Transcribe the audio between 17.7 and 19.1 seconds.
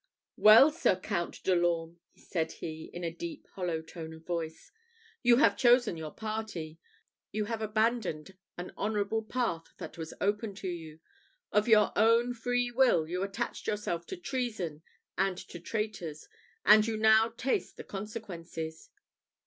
the consequences."